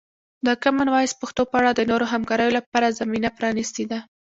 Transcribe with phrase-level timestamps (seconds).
[0.45, 3.99] د کامن وایس پښتو په اړه د نورو همکاریو لپاره زمینه پرانیستې ده.